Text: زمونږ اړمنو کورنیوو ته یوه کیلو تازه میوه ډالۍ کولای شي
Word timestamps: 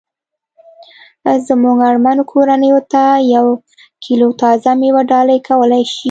زمونږ 1.47 1.79
اړمنو 1.89 2.23
کورنیوو 2.31 2.81
ته 2.93 3.03
یوه 3.33 3.53
کیلو 4.03 4.27
تازه 4.41 4.71
میوه 4.81 5.01
ډالۍ 5.11 5.39
کولای 5.47 5.83
شي 5.91 5.97